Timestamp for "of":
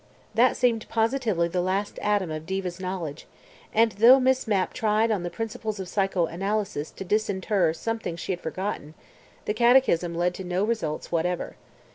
2.31-2.47, 5.79-5.87